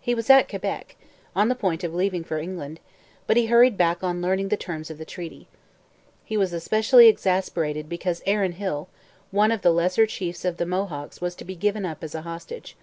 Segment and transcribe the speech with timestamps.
[0.00, 0.96] He was at Quebec,
[1.36, 2.80] on the point of leaving for England,
[3.28, 5.46] but he hurried back on learning the terms of the treaty.
[6.24, 8.88] He was especially exasperated because Aaron Hill,
[9.30, 12.22] one of the lesser chiefs of the Mohawks, was to be given up as a
[12.22, 12.76] hostage.